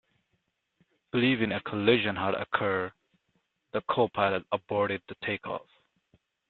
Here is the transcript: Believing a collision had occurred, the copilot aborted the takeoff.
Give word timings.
Believing 1.11 1.51
a 1.51 1.61
collision 1.61 2.15
had 2.15 2.33
occurred, 2.33 2.93
the 3.71 3.81
copilot 3.81 4.43
aborted 4.51 5.03
the 5.07 5.13
takeoff. 5.23 5.67